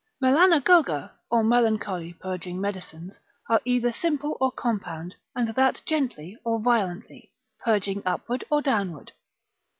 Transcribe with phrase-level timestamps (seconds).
[0.19, 7.29] Melanagoga, or melancholy purging medicines, are either simple or compound, and that gently, or violently,
[7.63, 9.11] purging upward or downward.